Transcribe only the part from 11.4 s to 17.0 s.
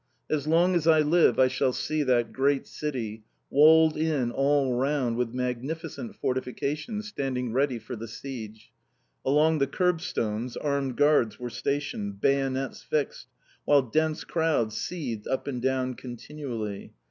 stationed, bayonets fixed, while dense crowds seethed up and down continually.